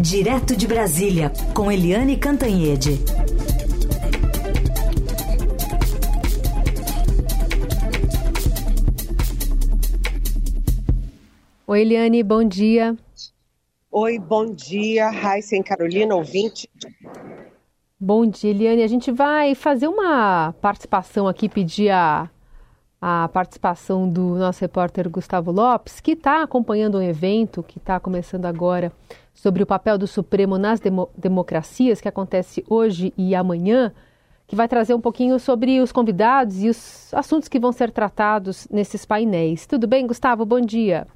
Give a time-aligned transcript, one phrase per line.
[0.00, 3.00] Direto de Brasília, com Eliane Cantanhede.
[11.66, 12.96] Oi, Eliane, bom dia.
[13.90, 16.70] Oi, bom dia, Raíssa e Carolina, ouvinte.
[17.98, 18.84] Bom dia, Eliane.
[18.84, 22.30] A gente vai fazer uma participação aqui, pedir a,
[23.00, 28.46] a participação do nosso repórter Gustavo Lopes, que está acompanhando um evento que está começando
[28.46, 28.92] agora
[29.32, 33.92] sobre o papel do Supremo nas demo democracias, que acontece hoje e amanhã,
[34.48, 38.66] que vai trazer um pouquinho sobre os convidados e os assuntos que vão ser tratados
[38.70, 39.66] nesses painéis.
[39.66, 40.44] Tudo bem, Gustavo?
[40.44, 41.06] Bom dia.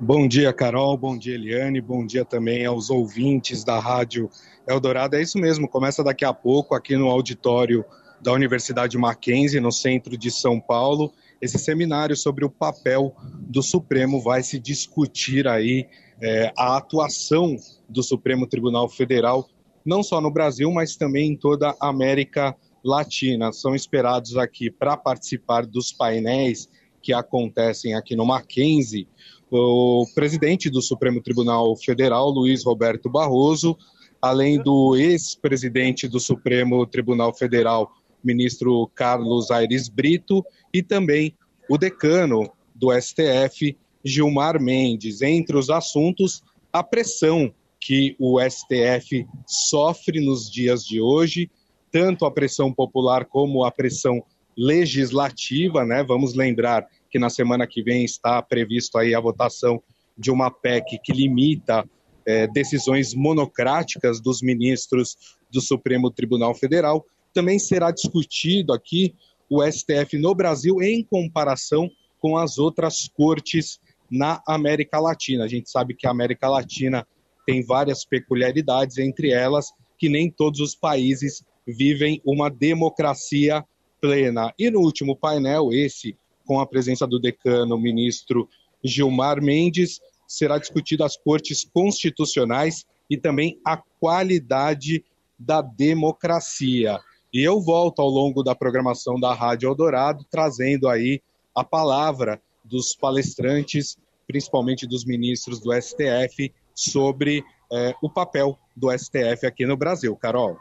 [0.00, 0.96] Bom dia, Carol.
[0.96, 1.80] Bom dia, Eliane.
[1.80, 4.30] Bom dia também aos ouvintes da Rádio
[4.66, 5.16] Eldorado.
[5.16, 7.84] É isso mesmo, começa daqui a pouco aqui no auditório
[8.24, 11.12] da Universidade Mackenzie, no centro de São Paulo.
[11.42, 15.86] Esse seminário sobre o papel do Supremo vai se discutir aí
[16.22, 17.54] é, a atuação
[17.86, 19.46] do Supremo Tribunal Federal,
[19.84, 23.52] não só no Brasil, mas também em toda a América Latina.
[23.52, 26.66] São esperados aqui para participar dos painéis
[27.02, 29.06] que acontecem aqui no Mackenzie
[29.50, 33.76] o presidente do Supremo Tribunal Federal, Luiz Roberto Barroso,
[34.20, 37.92] além do ex-presidente do Supremo Tribunal Federal,
[38.24, 41.34] ministro Carlos Aires Brito, e também
[41.68, 45.22] o decano do STF, Gilmar Mendes.
[45.22, 51.50] Entre os assuntos, a pressão que o STF sofre nos dias de hoje,
[51.92, 54.24] tanto a pressão popular como a pressão
[54.56, 56.02] legislativa, né?
[56.02, 59.82] Vamos lembrar que na semana que vem está previsto aí a votação
[60.16, 61.88] de uma PEC que limita
[62.26, 67.04] é, decisões monocráticas dos ministros do Supremo Tribunal Federal.
[67.34, 69.14] Também será discutido aqui
[69.50, 71.90] o STF no Brasil em comparação
[72.20, 75.44] com as outras cortes na América Latina.
[75.44, 77.06] A gente sabe que a América Latina
[77.46, 83.64] tem várias peculiaridades, entre elas que nem todos os países vivem uma democracia
[84.00, 84.52] plena.
[84.58, 88.48] E no último painel, esse com a presença do decano, ministro
[88.82, 95.04] Gilmar Mendes, será discutida as cortes constitucionais e também a qualidade
[95.38, 97.00] da democracia.
[97.34, 101.20] E eu volto ao longo da programação da Rádio Eldorado, trazendo aí
[101.52, 107.42] a palavra dos palestrantes, principalmente dos ministros do STF, sobre
[107.72, 110.14] eh, o papel do STF aqui no Brasil.
[110.14, 110.56] Carol.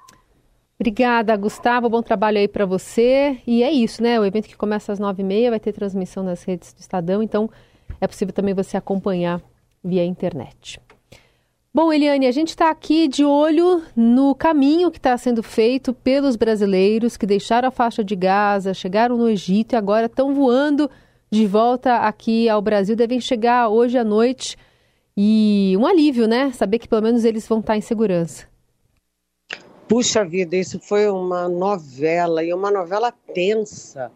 [0.80, 1.88] Obrigada, Gustavo.
[1.90, 3.40] Bom trabalho aí para você.
[3.46, 4.20] E é isso, né?
[4.20, 7.22] O evento que começa às nove e meia vai ter transmissão nas redes do Estadão,
[7.22, 7.48] então
[8.02, 9.40] é possível também você acompanhar
[9.84, 10.82] via internet.
[11.76, 16.36] Bom, Eliane, a gente está aqui de olho no caminho que está sendo feito pelos
[16.36, 20.88] brasileiros que deixaram a faixa de Gaza, chegaram no Egito e agora estão voando
[21.32, 22.96] de volta aqui ao Brasil.
[22.96, 24.56] Devem chegar hoje à noite.
[25.18, 26.52] E um alívio, né?
[26.52, 28.48] Saber que pelo menos eles vão estar em segurança.
[29.88, 34.12] Puxa vida, isso foi uma novela, e uma novela tensa.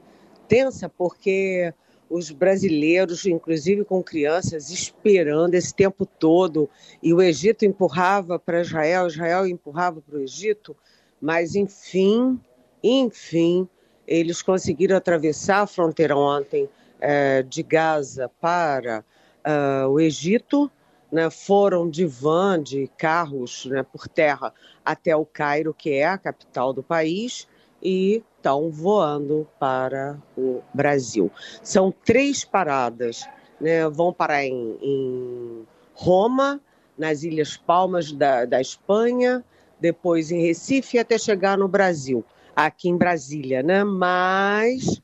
[0.48, 1.74] Tensa porque
[2.10, 6.70] os brasileiros, inclusive com crianças, esperando esse tempo todo,
[7.02, 10.76] e o Egito empurrava para Israel, Israel empurrava para o Egito,
[11.20, 12.40] mas enfim,
[12.82, 13.68] enfim,
[14.08, 16.70] eles conseguiram atravessar a fronteira ontem
[17.00, 19.04] é, de Gaza para
[19.46, 20.72] uh, o Egito
[21.12, 24.54] né, foram de van, de carros né, por terra
[24.84, 27.48] até o Cairo, que é a capital do país,
[27.82, 31.30] e estão voando para o Brasil.
[31.62, 33.28] São três paradas,
[33.60, 36.62] né, vão parar em, em, Roma,
[36.98, 39.44] nas Ilhas Palmas da, da Espanha,
[39.80, 42.24] depois em Recife até chegar no Brasil,
[42.56, 43.84] aqui em Brasília, né?
[43.84, 45.02] Mas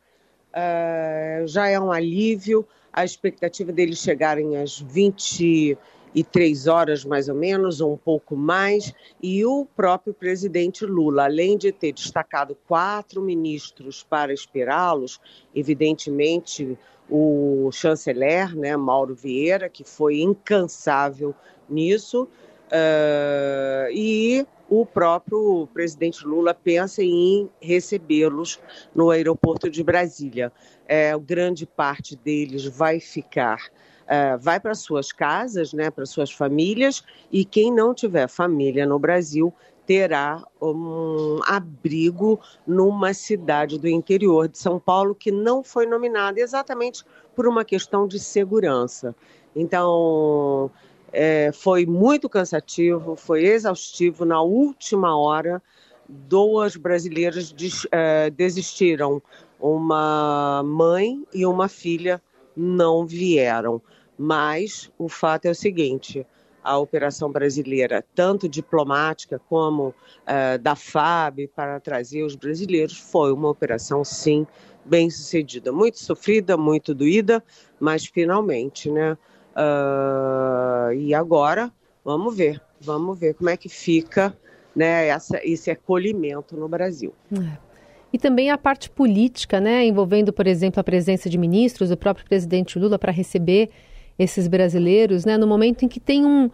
[0.53, 5.77] uh, já é um alívio a expectativa deles chegarem às 20
[6.13, 11.25] e três horas mais ou menos, ou um pouco mais, e o próprio presidente Lula,
[11.25, 15.19] além de ter destacado quatro ministros para esperá-los,
[15.55, 16.77] evidentemente
[17.09, 21.35] o chanceler, né, Mauro Vieira, que foi incansável
[21.69, 28.59] nisso, uh, e o próprio presidente Lula pensa em recebê-los
[28.95, 30.51] no aeroporto de Brasília.
[30.87, 33.59] É, grande parte deles vai ficar
[34.03, 38.99] uh, vai para suas casas, né, para suas famílias, e quem não tiver família no
[38.99, 39.53] Brasil
[39.85, 47.03] terá um abrigo numa cidade do interior de São Paulo que não foi nominada exatamente
[47.35, 49.13] por uma questão de segurança.
[49.55, 50.71] Então,
[51.11, 54.25] é, foi muito cansativo, foi exaustivo.
[54.25, 55.61] Na última hora,
[56.07, 59.21] duas brasileiras des, é, desistiram.
[59.59, 62.21] Uma mãe e uma filha
[62.55, 63.81] não vieram.
[64.17, 66.25] Mas o fato é o seguinte:
[66.63, 73.49] a operação brasileira, tanto diplomática como uh, da FAB, para trazer os brasileiros, foi uma
[73.49, 74.47] operação, sim,
[74.85, 75.71] bem sucedida.
[75.71, 77.43] Muito sofrida, muito doída,
[77.79, 79.17] mas finalmente, né?
[79.55, 81.71] Uh, e agora,
[82.03, 84.35] vamos ver, vamos ver como é que fica
[84.75, 87.13] né, essa, esse acolhimento no Brasil.
[87.31, 87.72] É.
[88.13, 92.25] E também a parte política, né, envolvendo, por exemplo, a presença de ministros, o próprio
[92.27, 93.71] presidente Lula para receber
[94.19, 96.47] esses brasileiros, né, no momento em que tem um,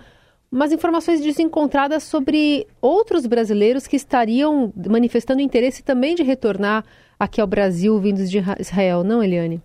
[0.50, 6.86] umas informações desencontradas sobre outros brasileiros que estariam manifestando interesse também de retornar
[7.20, 9.62] aqui ao Brasil vindos de Israel, não, Eliane?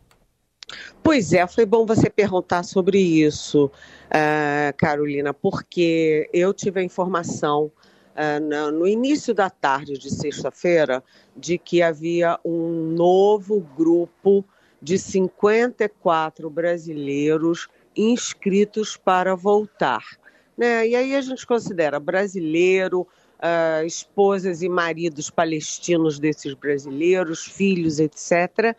[1.01, 7.71] Pois é, foi bom você perguntar sobre isso, uh, Carolina, porque eu tive a informação
[8.71, 11.03] no início da tarde de sexta-feira
[11.37, 14.45] de que havia um novo grupo
[14.81, 20.05] de 54 brasileiros inscritos para voltar.
[20.57, 20.89] Né?
[20.89, 28.77] E aí a gente considera brasileiro, uh, esposas e maridos palestinos desses brasileiros, filhos, etc.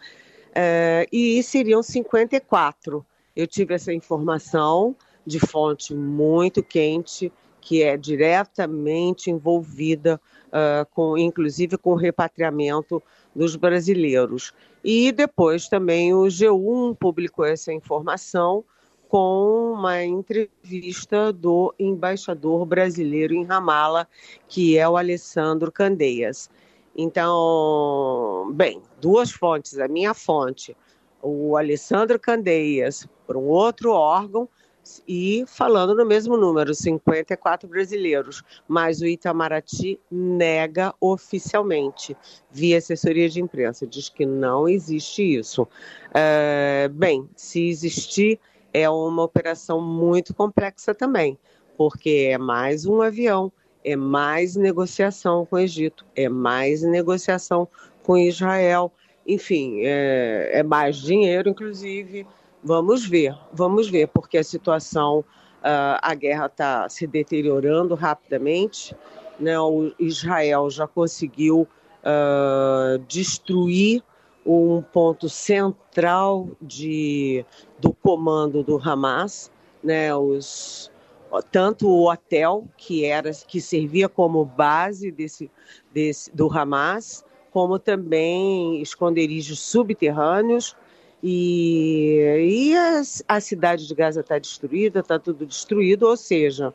[0.51, 3.05] Uh, e seriam 54.
[3.35, 4.95] Eu tive essa informação
[5.25, 7.31] de fonte muito quente,
[7.65, 13.01] que é diretamente envolvida uh, com, inclusive com o repatriamento
[13.35, 14.53] dos brasileiros.
[14.83, 18.63] E depois também o G1 publicou essa informação
[19.09, 24.07] com uma entrevista do embaixador brasileiro em Ramala,
[24.47, 26.51] que é o Alessandro Candeias.
[26.95, 30.77] Então, bem, duas fontes, a minha fonte,
[31.19, 34.47] o Alessandro Candeias, por um outro órgão,
[35.07, 42.15] e falando no mesmo número, 54 brasileiros, mas o Itamaraty nega oficialmente,
[42.51, 45.67] via assessoria de imprensa, diz que não existe isso.
[46.13, 48.39] É, bem, se existir,
[48.73, 51.37] é uma operação muito complexa também,
[51.77, 53.51] porque é mais um avião,
[53.83, 57.67] é mais negociação com o Egito, é mais negociação
[58.03, 58.91] com Israel,
[59.25, 62.27] enfim, é, é mais dinheiro, inclusive.
[62.67, 68.95] Vamos ver, vamos ver, porque a situação, uh, a guerra está se deteriorando rapidamente.
[69.39, 69.59] Né?
[69.59, 71.67] O Israel já conseguiu
[72.01, 74.01] uh, destruir
[74.43, 77.45] um ponto central de,
[77.79, 79.51] do comando do Hamas,
[79.83, 80.15] né?
[80.15, 80.91] Os,
[81.51, 85.51] tanto o hotel que era que servia como base desse,
[85.93, 90.75] desse do Hamas, como também esconderijos subterrâneos
[91.23, 96.73] e, e a, a cidade de Gaza está destruída, está tudo destruído, ou seja,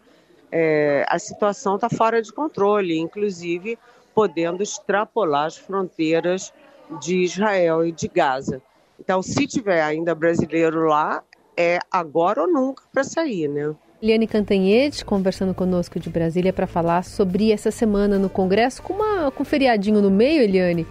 [0.50, 3.78] é, a situação está fora de controle, inclusive
[4.14, 6.52] podendo extrapolar as fronteiras
[7.00, 8.60] de Israel e de Gaza.
[8.98, 11.22] Então, se tiver ainda brasileiro lá,
[11.56, 13.74] é agora ou nunca para sair, né?
[14.02, 19.30] Eliane Cantanhede conversando conosco de Brasília para falar sobre essa semana no Congresso, com, uma,
[19.30, 20.86] com um feriadinho no meio, Eliane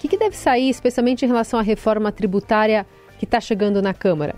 [0.00, 2.86] que, que deve sair, especialmente em relação à reforma tributária
[3.18, 4.34] que está chegando na Câmara?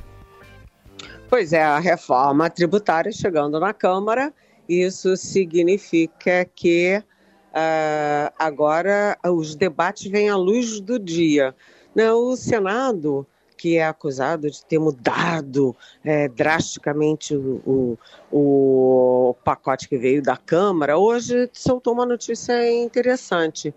[1.31, 4.35] Pois é, a reforma tributária chegando na Câmara,
[4.69, 11.55] isso significa que uh, agora os debates vêm à luz do dia.
[11.94, 13.25] Não, o Senado,
[13.56, 17.99] que é acusado de ter mudado é, drasticamente o, o,
[19.31, 23.72] o pacote que veio da Câmara, hoje soltou uma notícia interessante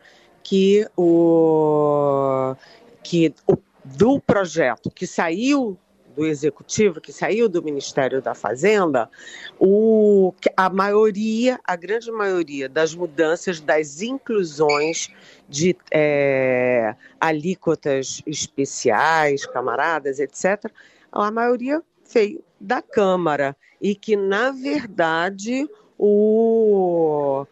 [0.45, 2.55] que o
[3.01, 5.75] que o, do projeto que saiu
[6.15, 9.09] do executivo, que saiu do Ministério da Fazenda,
[9.59, 15.09] o, a maioria, a grande maioria das mudanças, das inclusões
[15.49, 20.71] de é, alíquotas especiais, camaradas, etc.,
[21.11, 21.81] a maioria
[22.13, 27.45] veio da Câmara e que, na verdade, o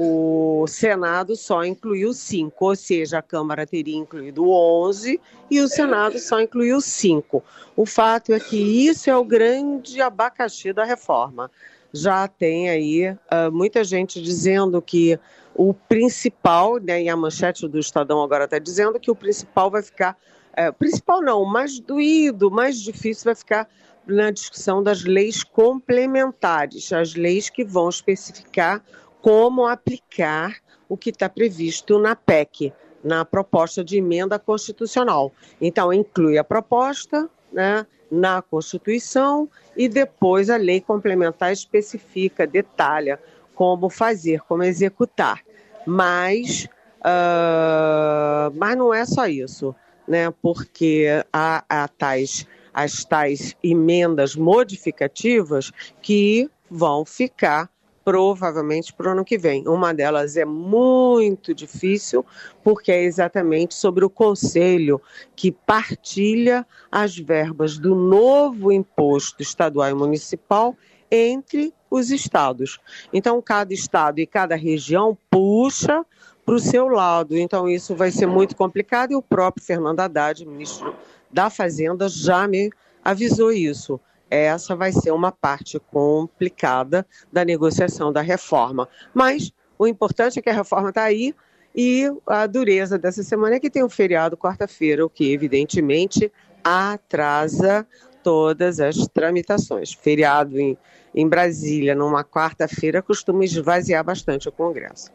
[0.00, 6.20] o Senado só incluiu cinco, ou seja, a Câmara teria incluído 11 e o Senado
[6.20, 7.42] só incluiu cinco.
[7.74, 11.50] O fato é que isso é o grande abacaxi da reforma.
[11.92, 15.18] Já tem aí uh, muita gente dizendo que
[15.52, 19.82] o principal, né, e a manchete do Estadão agora está dizendo que o principal vai
[19.82, 20.16] ficar,
[20.52, 23.68] uh, principal não, mais doído, mais difícil vai ficar
[24.06, 28.80] na discussão das leis complementares, as leis que vão especificar
[29.20, 30.56] como aplicar
[30.88, 32.72] o que está previsto na PEC,
[33.02, 35.32] na proposta de emenda constitucional.
[35.60, 43.20] Então, inclui a proposta né, na Constituição e depois a lei complementar especifica, detalha
[43.54, 45.42] como fazer, como executar.
[45.86, 46.68] Mas,
[47.00, 49.74] uh, mas não é só isso,
[50.06, 57.70] né, porque há, há tais, as tais emendas modificativas que vão ficar
[58.08, 59.68] provavelmente para o ano que vem.
[59.68, 62.24] Uma delas é muito difícil,
[62.64, 64.98] porque é exatamente sobre o conselho
[65.36, 70.74] que partilha as verbas do novo imposto estadual e municipal
[71.10, 72.78] entre os estados.
[73.12, 76.02] Então, cada estado e cada região puxa
[76.46, 77.36] para o seu lado.
[77.36, 80.96] Então, isso vai ser muito complicado e o próprio Fernando Haddad, ministro
[81.30, 82.70] da Fazenda, já me
[83.04, 84.00] avisou isso
[84.30, 88.88] essa vai ser uma parte complicada da negociação da reforma.
[89.14, 91.34] Mas o importante é que a reforma está aí
[91.74, 96.32] e a dureza dessa semana é que tem um feriado quarta-feira, o que evidentemente
[96.64, 97.86] atrasa
[98.22, 99.92] todas as tramitações.
[99.92, 100.76] Feriado em,
[101.14, 105.10] em Brasília, numa quarta-feira, costuma esvaziar bastante o Congresso.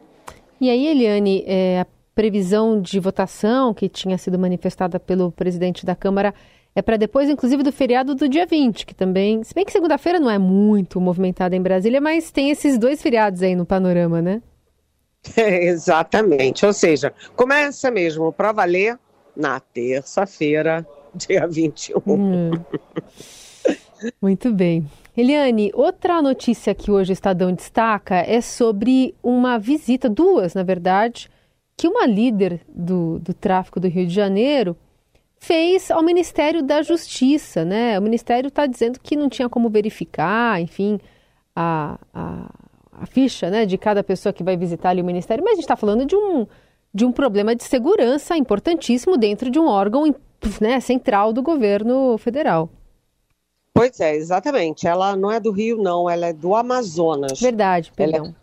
[0.60, 5.94] E aí, Eliane, é, a previsão de votação que tinha sido manifestada pelo presidente da
[5.94, 6.32] Câmara
[6.74, 9.44] é para depois, inclusive, do feriado do dia 20, que também.
[9.44, 13.42] Se bem que segunda-feira não é muito movimentada em Brasília, mas tem esses dois feriados
[13.42, 14.42] aí no panorama, né?
[15.36, 16.66] É, exatamente.
[16.66, 18.98] Ou seja, começa mesmo para valer
[19.36, 22.00] na terça-feira, dia 21.
[22.06, 22.50] Hum.
[24.20, 24.84] Muito bem.
[25.16, 31.30] Eliane, outra notícia que hoje o Estadão destaca é sobre uma visita, duas, na verdade,
[31.76, 34.76] que uma líder do, do tráfico do Rio de Janeiro
[35.44, 37.98] fez ao Ministério da Justiça, né?
[37.98, 40.98] O Ministério está dizendo que não tinha como verificar, enfim,
[41.54, 42.50] a, a,
[42.92, 45.64] a, ficha né, de cada pessoa que vai visitar ali o Ministério, mas a gente
[45.64, 46.46] está falando de um,
[46.92, 50.14] de um problema de segurança importantíssimo dentro de um órgão
[50.60, 52.70] né, central do governo federal.
[53.72, 54.86] Pois é, exatamente.
[54.86, 57.40] Ela não é do Rio, não, ela é do Amazonas.
[57.40, 58.34] Verdade, perdão.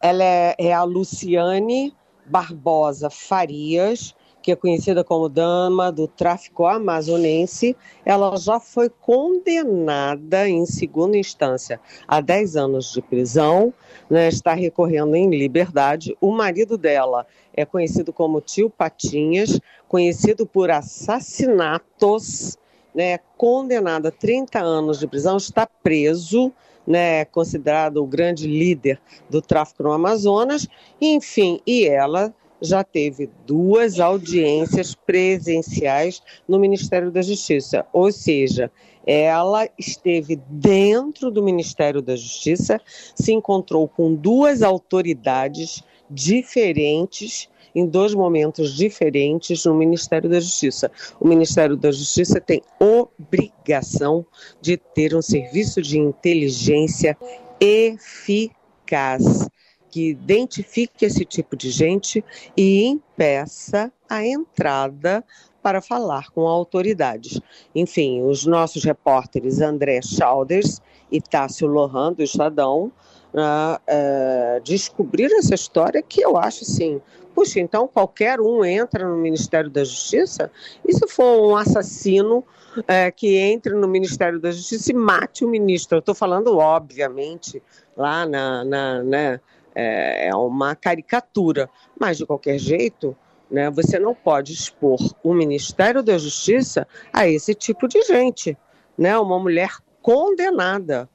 [0.00, 1.92] Ela é, ela é, é a Luciane
[2.26, 10.64] Barbosa Farias, que é conhecida como dama do tráfico amazonense, ela já foi condenada em
[10.66, 13.72] segunda instância a 10 anos de prisão,
[14.08, 16.16] né, está recorrendo em liberdade.
[16.20, 22.56] O marido dela é conhecido como Tio Patinhas, conhecido por assassinatos,
[22.94, 26.52] né, condenado a 30 anos de prisão, está preso.
[26.86, 30.66] Né, considerado o grande líder do tráfico no Amazonas,
[31.00, 38.70] enfim, e ela já teve duas audiências presenciais no Ministério da Justiça, ou seja,
[39.06, 42.80] ela esteve dentro do Ministério da Justiça,
[43.14, 50.90] se encontrou com duas autoridades diferentes em dois momentos diferentes no Ministério da Justiça.
[51.20, 54.26] O Ministério da Justiça tem obrigação
[54.60, 57.16] de ter um serviço de inteligência
[57.60, 59.48] eficaz
[59.90, 62.24] que identifique esse tipo de gente
[62.56, 65.24] e impeça a entrada
[65.62, 67.40] para falar com autoridades.
[67.74, 70.80] Enfim, os nossos repórteres André Chalders
[71.10, 72.92] e Tássio Lohan, do Estadão,
[73.34, 77.00] uh, uh, descobriram essa história que eu acho assim.
[77.34, 80.50] Puxa, então qualquer um entra no Ministério da Justiça?
[80.86, 82.38] E se for um assassino
[82.78, 85.96] uh, que entre no Ministério da Justiça e mate o ministro?
[85.96, 87.62] Eu estou falando, obviamente,
[87.96, 89.40] lá na, na né,
[89.74, 93.16] é, é uma caricatura, mas de qualquer jeito,
[93.50, 98.56] né, você não pode expor o Ministério da Justiça a esse tipo de gente,
[98.96, 99.18] né?
[99.18, 101.08] Uma mulher condenada,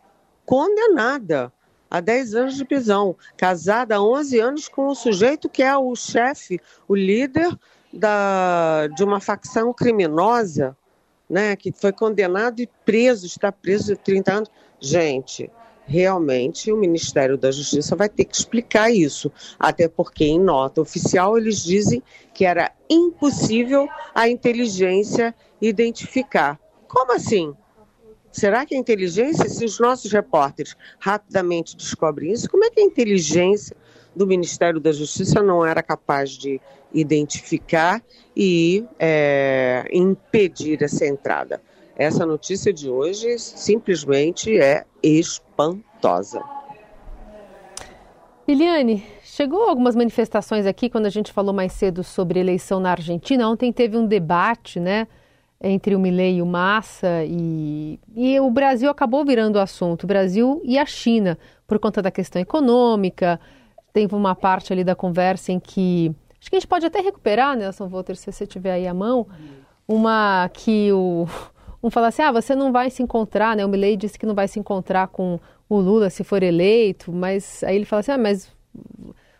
[0.45, 1.51] condenada
[1.89, 5.95] a 10 anos de prisão, casada há 11 anos com um sujeito que é o
[5.95, 7.57] chefe, o líder
[7.93, 10.75] da, de uma facção criminosa,
[11.29, 14.51] né, que foi condenado e preso, está preso há 30 anos.
[14.79, 15.49] Gente,
[15.85, 21.37] realmente o Ministério da Justiça vai ter que explicar isso, até porque em nota oficial
[21.37, 22.01] eles dizem
[22.33, 26.59] que era impossível a inteligência identificar.
[26.87, 27.53] Como assim?
[28.31, 32.83] Será que a inteligência, se os nossos repórteres rapidamente descobrem isso, como é que a
[32.83, 33.75] inteligência
[34.13, 36.59] do Ministério da Justiça não era capaz de
[36.93, 38.03] identificar
[38.35, 41.61] e é, impedir essa entrada?
[41.97, 46.43] Essa notícia de hoje simplesmente é espantosa.
[48.45, 53.49] Eliane, chegou algumas manifestações aqui quando a gente falou mais cedo sobre eleição na Argentina.
[53.49, 55.07] Ontem teve um debate, né,
[55.59, 60.07] entre o Milei e o Massa e, e o Brasil acabou virando o assunto, o
[60.07, 63.39] Brasil e a China, por conta da questão econômica.
[63.93, 67.55] Teve uma parte ali da conversa em que acho que a gente pode até recuperar,
[67.55, 69.25] Nelson Volter, se você tiver aí à mão,
[69.87, 71.25] uma que o
[71.85, 73.63] um fala assim, ah, você não vai se encontrar, né?
[73.63, 75.39] O Milley disse que não vai se encontrar com
[75.69, 78.49] o Lula se for eleito, mas aí ele fala assim, ah, mas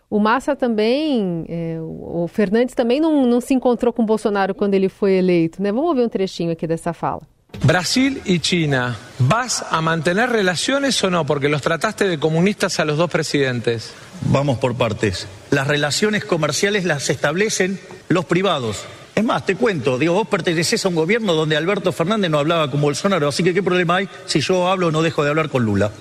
[0.08, 4.76] o Massa também, é, o Fernandes também não, não se encontrou com o Bolsonaro quando
[4.76, 5.72] ele foi eleito, né?
[5.72, 7.24] Vamos ouvir um trechinho aqui dessa fala.
[7.64, 11.26] Brasil y China, ¿vas a mantener relaciones o no?
[11.26, 13.94] Porque los trataste de comunistas a los dos presidentes.
[14.26, 15.28] Vamos por partes.
[15.52, 18.86] Las relaciones comerciales las establecen los privados.
[19.16, 22.70] Es más, te cuento, digo, vos perteneces a un gobierno donde Alberto Fernández no hablaba
[22.70, 25.50] con Bolsonaro, así que ¿qué problema hay si yo hablo o no dejo de hablar
[25.50, 25.92] con Lula?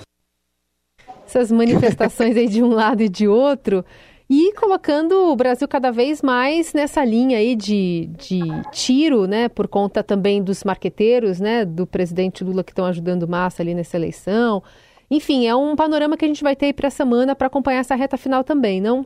[1.25, 3.85] Essas manifestações aí de um lado e de outro.
[4.29, 8.41] e colocando o Brasil cada vez mais nessa linha aí de, de
[8.71, 13.61] tiro, né, por conta também dos marqueteiros, né, do presidente Lula que estão ajudando massa
[13.61, 14.63] ali nessa eleição.
[15.09, 17.95] Enfim, é um panorama que a gente vai ter para a semana para acompanhar essa
[17.95, 19.05] reta final também, não?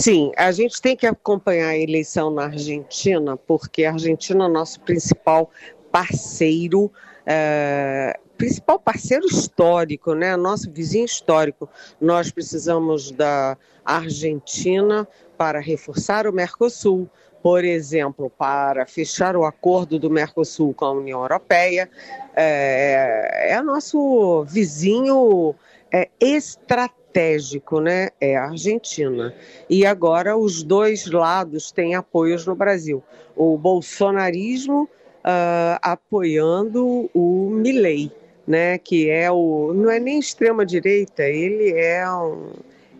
[0.00, 4.80] Sim, a gente tem que acompanhar a eleição na Argentina, porque a Argentina é nosso
[4.80, 5.50] principal
[5.90, 6.92] parceiro
[7.26, 10.34] é, principal parceiro histórico, né?
[10.36, 11.68] Nosso vizinho histórico.
[12.00, 17.10] Nós precisamos da Argentina para reforçar o Mercosul,
[17.42, 21.90] por exemplo, para fechar o acordo do Mercosul com a União Europeia.
[22.34, 25.54] É, é nosso vizinho
[25.92, 27.07] é, estratégico,
[27.82, 28.08] né?
[28.20, 29.34] É a Argentina.
[29.68, 33.02] E agora os dois lados têm apoios no Brasil.
[33.36, 38.12] O bolsonarismo uh, apoiando o Milley
[38.48, 42.52] né, que é o não é nem extrema direita, ele é um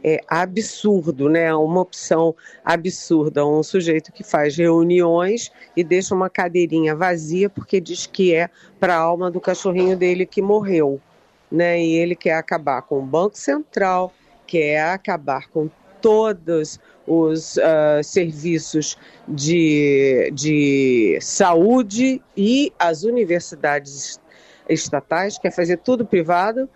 [0.04, 1.52] é absurdo, né?
[1.54, 2.32] Uma opção
[2.64, 8.48] absurda, um sujeito que faz reuniões e deixa uma cadeirinha vazia porque diz que é
[8.78, 11.00] para a alma do cachorrinho dele que morreu,
[11.50, 11.80] né?
[11.80, 14.12] E ele quer acabar com o Banco Central,
[14.46, 15.68] quer acabar com
[16.00, 24.20] todos os uh, serviços de, de saúde e as universidades
[24.68, 26.68] estatais, quer fazer tudo privado,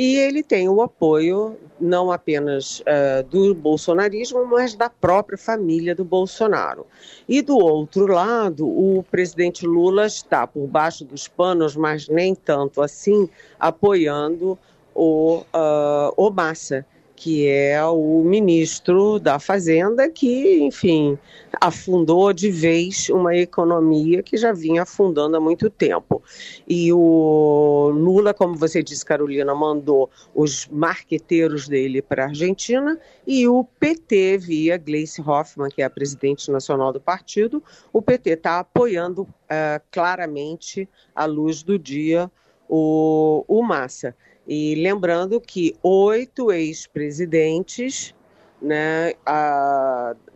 [0.00, 6.06] e ele tem o apoio não apenas uh, do bolsonarismo, mas da própria família do
[6.06, 6.86] Bolsonaro.
[7.28, 12.80] E do outro lado, o presidente Lula está por baixo dos panos, mas nem tanto
[12.80, 13.28] assim,
[13.58, 14.58] apoiando
[14.94, 16.86] o, uh, o Massa
[17.20, 21.18] que é o ministro da Fazenda, que, enfim,
[21.60, 26.22] afundou de vez uma economia que já vinha afundando há muito tempo.
[26.66, 33.46] E o Lula, como você disse, Carolina, mandou os marqueteiros dele para a Argentina e
[33.46, 38.60] o PT, via Gleice Hoffmann, que é a presidente nacional do partido, o PT está
[38.60, 42.30] apoiando uh, claramente, à luz do dia,
[42.66, 44.16] o, o Massa.
[44.46, 48.14] E lembrando que oito ex-presidentes
[48.60, 49.14] né,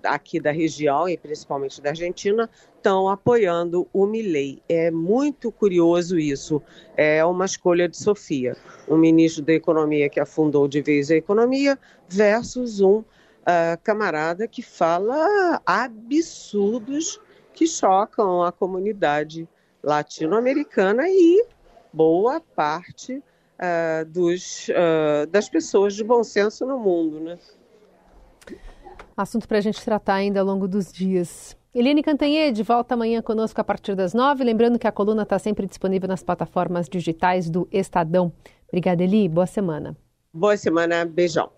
[0.02, 4.62] aqui da região e principalmente da Argentina estão apoiando o Milei.
[4.68, 6.62] É muito curioso isso.
[6.96, 8.56] É uma escolha de Sofia,
[8.88, 13.04] um ministro da Economia que afundou de vez a economia versus um uh,
[13.82, 17.20] camarada que fala absurdos
[17.52, 19.48] que chocam a comunidade
[19.82, 21.46] latino-americana e
[21.92, 23.22] boa parte
[23.58, 27.20] uh, dos, uh, das pessoas de bom senso no mundo.
[27.20, 27.38] Né?
[29.16, 31.56] Assunto para a gente tratar ainda ao longo dos dias.
[31.74, 34.44] Eliane Cantanhede volta amanhã conosco a partir das nove.
[34.44, 38.32] Lembrando que a coluna está sempre disponível nas plataformas digitais do Estadão.
[38.68, 39.28] Obrigada, Eli.
[39.28, 39.96] Boa semana.
[40.32, 41.04] Boa semana.
[41.04, 41.50] Beijão.